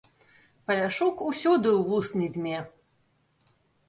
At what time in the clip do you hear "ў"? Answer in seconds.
1.73-1.81